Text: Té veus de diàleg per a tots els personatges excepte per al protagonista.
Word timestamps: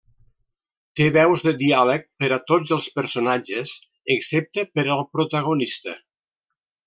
Té 0.99 1.05
veus 1.17 1.43
de 1.47 1.51
diàleg 1.59 2.07
per 2.23 2.29
a 2.37 2.39
tots 2.51 2.71
els 2.79 2.87
personatges 2.95 3.75
excepte 4.15 4.67
per 4.79 4.87
al 4.95 5.05
protagonista. 5.19 5.97